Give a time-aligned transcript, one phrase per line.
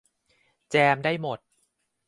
[0.71, 1.39] แจมได้หมด